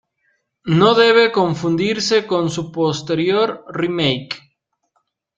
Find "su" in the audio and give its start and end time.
2.49-2.71